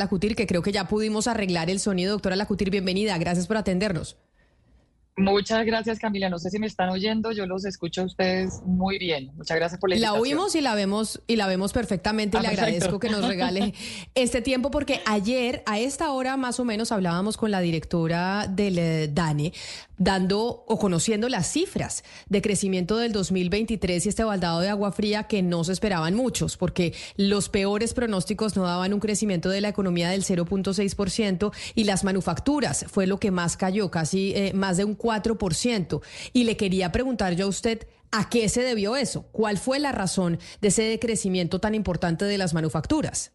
[0.00, 2.12] Lacutir, que creo que ya pudimos arreglar el sonido.
[2.12, 3.16] Doctora Lacutir, bienvenida.
[3.18, 4.16] Gracias por atendernos.
[5.16, 6.30] Muchas gracias, Camila.
[6.30, 9.30] No sé si me están oyendo, yo los escucho a ustedes muy bien.
[9.36, 10.22] Muchas gracias por la La invitación.
[10.22, 12.66] oímos y la vemos y la vemos perfectamente y Ah, le perfecto.
[12.66, 13.74] agradezco que nos regale
[14.14, 18.78] este tiempo porque ayer a esta hora más o menos hablábamos con la directora del
[18.78, 19.52] eh, DANE
[19.98, 25.24] dando o conociendo las cifras de crecimiento del 2023 y este baldado de agua fría
[25.24, 29.68] que no se esperaban muchos porque los peores pronósticos no daban un crecimiento de la
[29.68, 34.84] economía del 0.6% y las manufacturas fue lo que más cayó, casi eh, más de
[34.84, 36.02] un 4%.
[36.32, 39.28] Y le quería preguntar yo a usted ¿A qué se debió eso?
[39.30, 43.32] ¿Cuál fue la razón de ese decrecimiento tan importante de las manufacturas?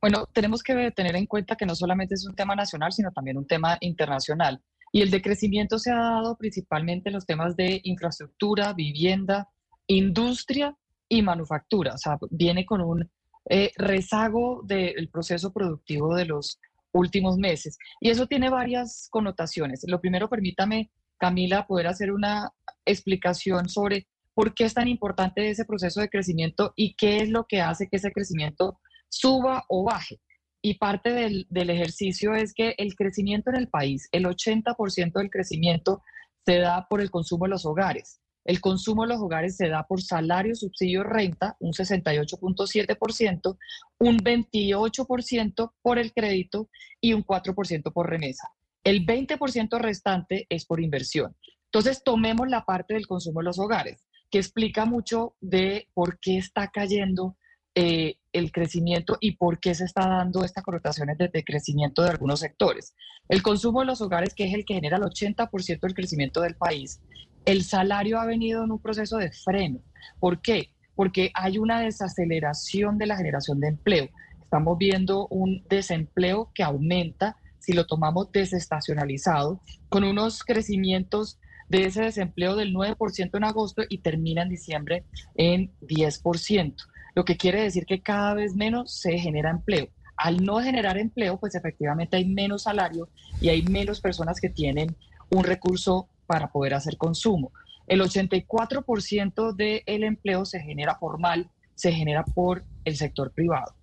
[0.00, 3.38] Bueno, tenemos que tener en cuenta que no solamente es un tema nacional, sino también
[3.38, 4.60] un tema internacional.
[4.90, 9.48] Y el decrecimiento se ha dado principalmente en los temas de infraestructura, vivienda,
[9.86, 10.76] industria
[11.08, 11.94] y manufactura.
[11.94, 13.08] O sea, viene con un
[13.48, 16.60] eh, rezago del proceso productivo de los
[16.94, 17.76] últimos meses.
[18.00, 19.84] Y eso tiene varias connotaciones.
[19.86, 22.50] Lo primero, permítame, Camila, poder hacer una
[22.86, 27.46] explicación sobre por qué es tan importante ese proceso de crecimiento y qué es lo
[27.46, 30.20] que hace que ese crecimiento suba o baje.
[30.62, 35.30] Y parte del, del ejercicio es que el crecimiento en el país, el 80% del
[35.30, 36.02] crecimiento
[36.46, 38.20] se da por el consumo de los hogares.
[38.44, 43.58] El consumo de los hogares se da por salario, subsidio, renta, un 68.7%,
[43.98, 46.68] un 28% por el crédito
[47.00, 48.50] y un 4% por remesa.
[48.82, 51.34] El 20% restante es por inversión.
[51.64, 56.36] Entonces, tomemos la parte del consumo de los hogares, que explica mucho de por qué
[56.36, 57.36] está cayendo
[57.74, 62.10] eh, el crecimiento y por qué se está dando estas connotaciones de, de crecimiento de
[62.10, 62.94] algunos sectores.
[63.28, 66.56] El consumo de los hogares, que es el que genera el 80% del crecimiento del
[66.56, 67.00] país,
[67.44, 69.80] el salario ha venido en un proceso de freno.
[70.20, 70.70] ¿Por qué?
[70.94, 74.08] Porque hay una desaceleración de la generación de empleo.
[74.42, 81.38] Estamos viendo un desempleo que aumenta si lo tomamos desestacionalizado, con unos crecimientos
[81.68, 85.04] de ese desempleo del 9% en agosto y termina en diciembre
[85.34, 86.74] en 10%,
[87.14, 89.88] lo que quiere decir que cada vez menos se genera empleo.
[90.16, 93.08] Al no generar empleo, pues efectivamente hay menos salario
[93.40, 94.94] y hay menos personas que tienen
[95.30, 97.52] un recurso para poder hacer consumo.
[97.86, 103.74] El 84% del empleo se genera formal, se genera por el sector privado.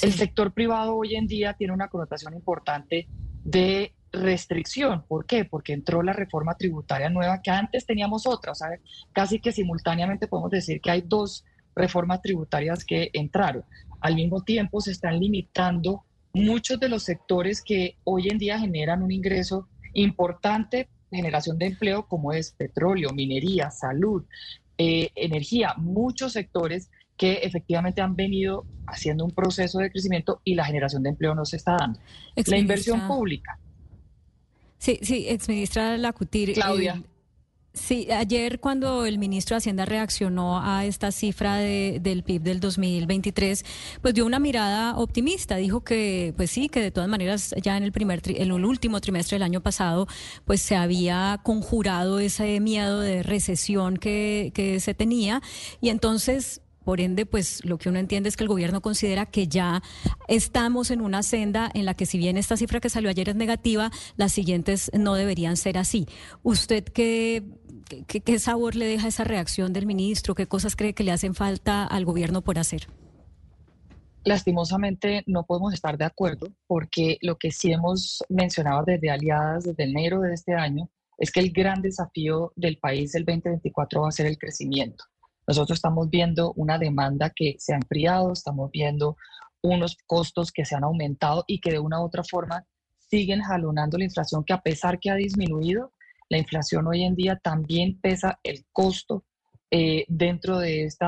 [0.00, 3.08] El sector privado hoy en día tiene una connotación importante
[3.44, 5.04] de restricción.
[5.06, 5.44] ¿Por qué?
[5.44, 8.52] Porque entró la reforma tributaria nueva que antes teníamos otra.
[8.52, 8.68] O sea,
[9.12, 13.64] casi que simultáneamente podemos decir que hay dos reformas tributarias que entraron.
[14.00, 19.02] Al mismo tiempo se están limitando muchos de los sectores que hoy en día generan
[19.02, 24.24] un ingreso importante, generación de empleo, como es petróleo, minería, salud,
[24.78, 30.64] eh, energía, muchos sectores que efectivamente han venido haciendo un proceso de crecimiento y la
[30.64, 32.00] generación de empleo no se está dando.
[32.34, 33.58] La inversión pública.
[34.78, 36.54] Sí, sí, exministra Lacutir.
[36.54, 37.02] Claudia.
[37.72, 42.60] Sí, ayer cuando el ministro de Hacienda reaccionó a esta cifra de- del PIB del
[42.60, 43.64] 2023,
[44.02, 45.56] pues dio una mirada optimista.
[45.56, 48.64] Dijo que, pues sí, que de todas maneras ya en el primer, tri- en el
[48.64, 50.06] último trimestre del año pasado,
[50.44, 55.40] pues se había conjurado ese miedo de recesión que, que se tenía
[55.80, 59.46] y entonces por ende, pues lo que uno entiende es que el gobierno considera que
[59.46, 59.82] ya
[60.28, 63.36] estamos en una senda en la que si bien esta cifra que salió ayer es
[63.36, 66.06] negativa, las siguientes no deberían ser así.
[66.42, 67.44] ¿Usted qué,
[68.06, 70.34] qué, sabor le deja esa reacción del ministro?
[70.34, 72.86] ¿Qué cosas cree que le hacen falta al gobierno por hacer?
[74.24, 79.84] Lastimosamente no podemos estar de acuerdo porque lo que sí hemos mencionado desde Aliadas, desde
[79.84, 84.12] enero de este año, es que el gran desafío del país el 2024 va a
[84.12, 85.04] ser el crecimiento.
[85.46, 89.16] Nosotros estamos viendo una demanda que se ha enfriado, estamos viendo
[89.62, 92.64] unos costos que se han aumentado y que de una u otra forma
[93.10, 95.92] siguen jalonando la inflación, que a pesar que ha disminuido,
[96.30, 99.24] la inflación hoy en día también pesa el costo
[99.70, 101.06] eh, dentro de este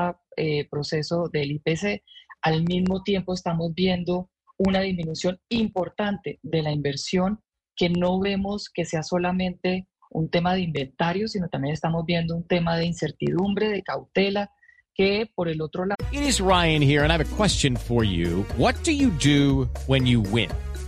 [0.69, 2.03] proceso del IPC.
[2.41, 7.39] Al mismo tiempo estamos viendo una disminución importante de la inversión
[7.75, 12.45] que no vemos que sea solamente un tema de inventario, sino también estamos viendo un
[12.45, 14.51] tema de incertidumbre, de cautela,
[14.93, 15.95] que por el otro lado.
[16.11, 18.45] It Ryan here and I have a question for you.
[18.57, 19.09] What do you?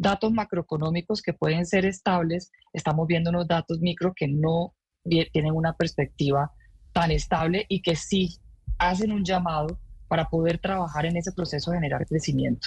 [0.00, 4.74] datos macroeconómicos que pueden ser estables, estamos viendo unos datos micro que no
[5.04, 6.50] tienen una perspectiva
[6.92, 8.38] tan estable y que sí
[8.78, 9.78] hacen un llamado
[10.10, 12.66] para poder trabajar en ese proceso de generar crecimiento.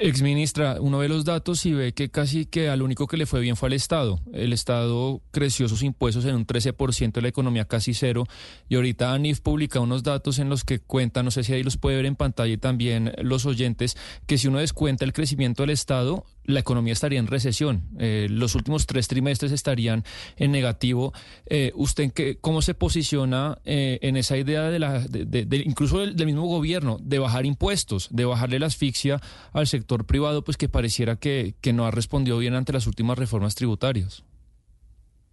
[0.00, 3.40] Exministra, uno ve los datos y ve que casi que al único que le fue
[3.40, 4.18] bien fue al Estado.
[4.32, 8.24] El Estado creció sus impuestos en un 13%, la economía casi cero.
[8.68, 11.76] Y ahorita ANIF publica unos datos en los que cuenta, no sé si ahí los
[11.76, 13.96] puede ver en pantalla y también los oyentes,
[14.26, 17.82] que si uno descuenta el crecimiento del Estado, la economía estaría en recesión.
[17.98, 20.04] Eh, los últimos tres trimestres estarían
[20.36, 21.12] en negativo.
[21.46, 26.26] Eh, ¿Usted qué, cómo se posiciona eh, en esa idea de la, de, incluso del,
[26.26, 29.20] mismo gobierno, de bajar impuestos, de bajarle la asfixia
[29.52, 33.54] al sector privado, pues que pareciera que, no ha respondido bien ante las últimas reformas
[33.54, 34.24] tributarias?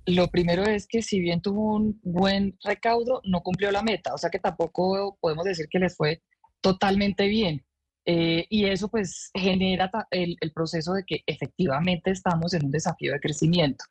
[0.06, 4.14] Lo primero es que si bien tuvo un buen recaudo, no cumplió la meta.
[4.14, 6.22] O sea que tampoco podemos decir que les fue
[6.62, 7.64] totalmente bien
[8.06, 13.14] eh, y eso pues genera el, el proceso de que efectivamente estamos en un desafío
[13.14, 13.86] de crecimiento.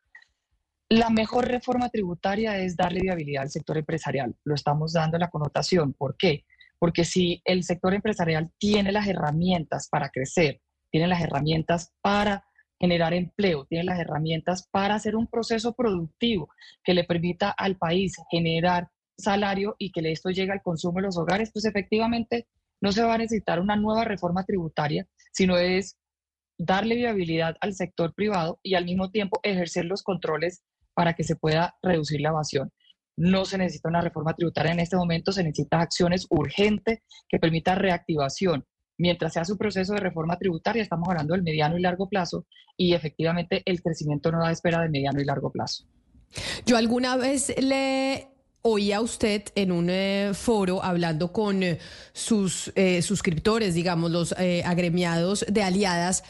[0.91, 4.35] La mejor reforma tributaria es darle viabilidad al sector empresarial.
[4.45, 5.93] Lo estamos dando la connotación.
[5.93, 6.47] ¿Por qué?
[6.79, 10.61] Porque si el sector empresarial tiene las herramientas para crecer,
[10.91, 12.45] tiene las herramientas para
[12.81, 16.49] generar empleo, tiene las herramientas para hacer un proceso productivo
[16.85, 18.89] que le permita al país generar
[19.19, 22.47] salario y que esto llegue al consumo de los hogares, pues efectivamente
[22.81, 25.99] no se va a necesitar una nueva reforma tributaria, sino es
[26.57, 30.63] darle viabilidad al sector privado y al mismo tiempo ejercer los controles
[30.95, 32.71] para que se pueda reducir la evasión.
[33.19, 37.79] No se necesita una reforma tributaria en este momento, se necesitan acciones urgentes que permitan
[37.79, 38.65] reactivación.
[38.97, 42.95] Mientras sea su proceso de reforma tributaria, estamos hablando del mediano y largo plazo y
[42.95, 45.85] efectivamente el crecimiento no da espera de mediano y largo plazo.
[46.65, 48.29] Yo alguna vez le
[48.63, 51.79] oía usted en un eh, foro hablando con eh,
[52.13, 54.33] sus eh, suscriptores, digamos, los
[54.65, 56.23] agremiados de aliadas,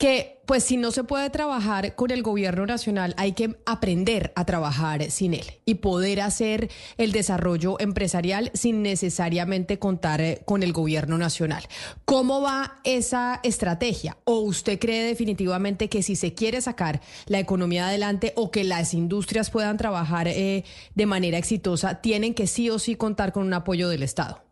[0.00, 4.46] que pues si no se puede trabajar con el gobierno nacional, hay que aprender a
[4.46, 10.72] trabajar sin él y poder hacer el desarrollo empresarial sin necesariamente contar eh, con el
[10.72, 11.62] gobierno nacional.
[12.06, 14.16] ¿Cómo va esa estrategia?
[14.24, 18.94] ¿O usted cree definitivamente que si se quiere sacar la economía adelante o que las
[18.94, 20.64] industrias puedan trabajar eh,
[20.94, 24.49] de manera exitosa, tienen que sí o sí contar con un apoyo del Estado?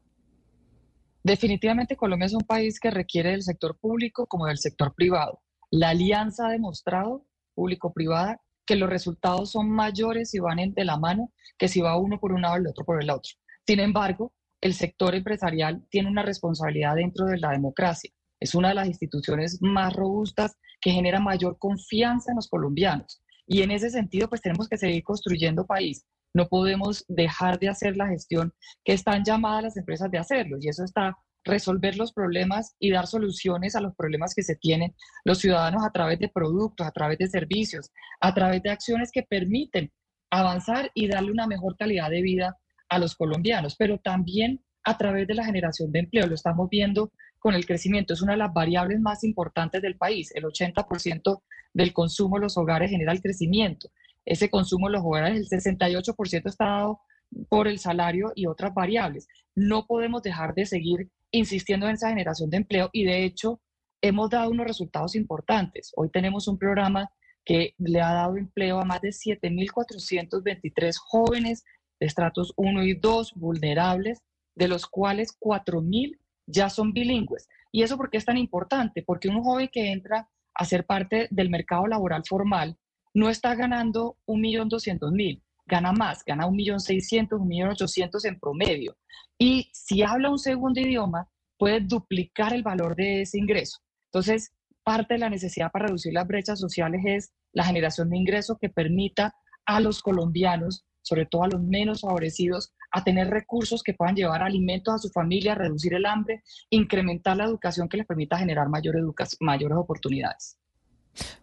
[1.23, 5.43] Definitivamente Colombia es un país que requiere del sector público como del sector privado.
[5.71, 11.33] La alianza ha demostrado, público-privada, que los resultados son mayores si van de la mano
[11.59, 13.33] que si va uno por un lado y el otro por el otro.
[13.67, 18.11] Sin embargo, el sector empresarial tiene una responsabilidad dentro de la democracia.
[18.41, 23.21] Es una de las instituciones más robustas que genera mayor confianza en los colombianos.
[23.47, 26.07] Y en ese sentido, pues tenemos que seguir construyendo país.
[26.35, 28.53] No podemos dejar de hacer la gestión
[28.85, 33.07] que están llamadas las empresas de hacerlo y eso está resolver los problemas y dar
[33.07, 34.95] soluciones a los problemas que se tienen
[35.25, 39.23] los ciudadanos a través de productos, a través de servicios, a través de acciones que
[39.23, 39.91] permiten
[40.31, 42.59] avanzar y darle una mejor calidad de vida
[42.89, 46.27] a los colombianos, pero también a través de la generación de empleo.
[46.27, 48.15] Lo estamos viendo con el crecimiento.
[48.15, 50.31] Es una de las variables más importantes del país.
[50.35, 51.43] El 80%
[51.73, 53.91] del consumo de los hogares genera el crecimiento
[54.29, 57.01] ese consumo en los hogares, el 68% está dado
[57.49, 59.27] por el salario y otras variables.
[59.55, 63.61] No podemos dejar de seguir insistiendo en esa generación de empleo y de hecho
[64.03, 65.93] hemos dado unos resultados importantes.
[65.97, 67.11] Hoy tenemos un programa
[67.45, 71.65] que le ha dado empleo a más de 7.423 jóvenes
[71.99, 74.21] de estratos 1 y 2 vulnerables,
[74.55, 77.49] de los cuales 4.000 ya son bilingües.
[77.73, 79.03] ¿Y eso por qué es tan importante?
[79.03, 82.77] Porque un joven que entra a ser parte del mercado laboral formal
[83.15, 87.71] no está ganando un millón doscientos mil, gana más, gana un millón seiscientos, un millón
[87.71, 88.97] ochocientos en promedio.
[89.39, 93.79] Y si habla un segundo idioma, puede duplicar el valor de ese ingreso.
[94.07, 98.57] Entonces, parte de la necesidad para reducir las brechas sociales es la generación de ingresos
[98.61, 99.35] que permita
[99.67, 104.43] a los colombianos, sobre todo a los menos favorecidos, a tener recursos que puedan llevar
[104.43, 109.77] alimentos a su familia, reducir el hambre, incrementar la educación que les permita generar mayores
[109.77, 110.59] oportunidades.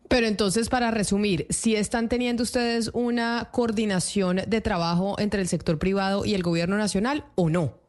[0.08, 5.79] Pero entonces, para resumir, si están teniendo ustedes una coordinación de trabajo entre el sector
[5.79, 7.86] privado y el gobierno nacional o no?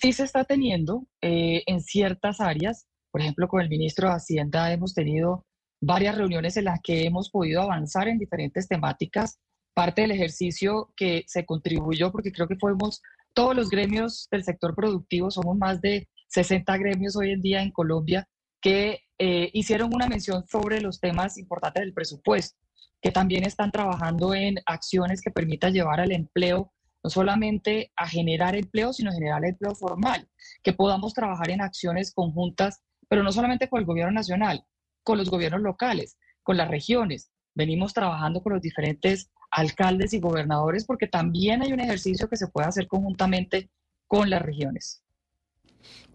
[0.00, 2.86] sí se está teniendo eh, en ciertas áreas.
[3.10, 5.44] Por ejemplo, con el ministro de Hacienda hemos tenido
[5.80, 9.38] varias reuniones en las que hemos podido avanzar en diferentes temáticas.
[9.74, 13.02] Parte del ejercicio que se contribuyó, porque creo que fuimos
[13.34, 17.70] todos los gremios del sector productivo, somos más de 60 gremios hoy en día en
[17.70, 18.28] Colombia,
[18.60, 22.58] que eh, hicieron una mención sobre los temas importantes del presupuesto,
[23.00, 26.72] que también están trabajando en acciones que permitan llevar al empleo
[27.02, 30.28] no solamente a generar empleo, sino generar empleo formal,
[30.62, 34.64] que podamos trabajar en acciones conjuntas, pero no solamente con el gobierno nacional,
[35.04, 37.30] con los gobiernos locales, con las regiones.
[37.54, 42.48] Venimos trabajando con los diferentes alcaldes y gobernadores porque también hay un ejercicio que se
[42.48, 43.70] puede hacer conjuntamente
[44.06, 45.02] con las regiones.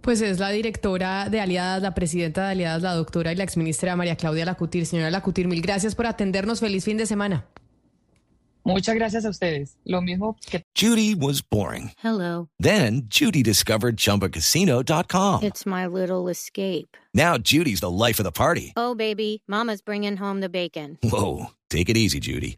[0.03, 3.95] Pues es la directora de Aliadas, la presidenta de Aliadas, la doctora y la exministra
[3.95, 4.85] María Claudia Lacutir.
[4.85, 6.59] Señora Lacutir, mil gracias por atendernos.
[6.59, 7.45] Feliz fin de semana.
[8.65, 9.77] Muchas gracias a ustedes.
[9.85, 10.61] Lo mismo que.
[10.75, 11.91] Judy was boring.
[12.03, 12.49] Hello.
[12.59, 15.41] Then Judy discovered chumbacasino.com.
[15.41, 16.97] It's my little escape.
[17.13, 18.73] Now Judy's the life of the party.
[18.75, 20.97] Oh, baby, Mama's bringing home the bacon.
[21.01, 21.51] Whoa.
[21.69, 22.57] Take it easy, Judy.